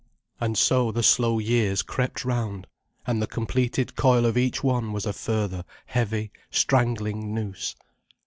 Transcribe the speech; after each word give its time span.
And 0.39 0.57
so 0.57 0.91
the 0.91 1.03
slow 1.03 1.37
years 1.37 1.83
crept 1.83 2.25
round, 2.25 2.65
and 3.05 3.21
the 3.21 3.27
completed 3.27 3.95
coil 3.95 4.25
of 4.25 4.35
each 4.35 4.63
one 4.63 4.93
was 4.93 5.05
a 5.05 5.13
further 5.13 5.63
heavy, 5.85 6.31
strangling 6.49 7.35
noose. 7.35 7.75